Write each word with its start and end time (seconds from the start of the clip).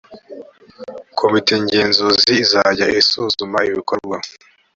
komite 1.19 1.51
ngenzuzi 1.63 2.31
izajya 2.43 2.85
isuzuma 3.01 3.57
ibikorwa 3.69 4.17